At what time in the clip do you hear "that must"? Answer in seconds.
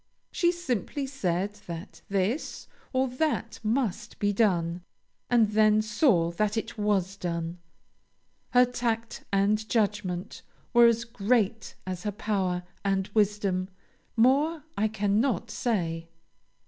3.07-4.17